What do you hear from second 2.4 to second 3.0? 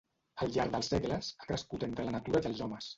i els homes.